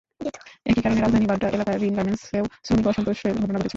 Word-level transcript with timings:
একই 0.65 0.81
কারণে 0.83 0.99
রাজধানীর 0.99 1.29
বাড্ডা 1.31 1.47
এলাকার 1.49 1.79
রিন 1.81 1.93
গার্মেন্টসেও 1.97 2.45
শ্রমিক 2.65 2.85
অসন্তোষের 2.87 3.33
ঘটনা 3.33 3.57
ঘটেছে। 3.57 3.69